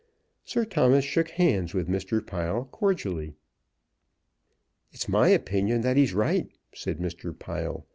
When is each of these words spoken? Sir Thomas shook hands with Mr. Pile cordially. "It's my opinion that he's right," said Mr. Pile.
Sir 0.43 0.65
Thomas 0.65 1.05
shook 1.05 1.29
hands 1.29 1.75
with 1.75 1.87
Mr. 1.87 2.25
Pile 2.25 2.65
cordially. 2.71 3.35
"It's 4.91 5.07
my 5.07 5.27
opinion 5.27 5.81
that 5.81 5.95
he's 5.95 6.15
right," 6.15 6.49
said 6.73 6.97
Mr. 6.97 7.37
Pile. 7.37 7.85